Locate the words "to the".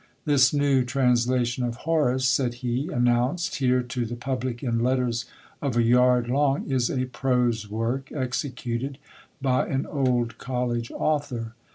3.83-4.15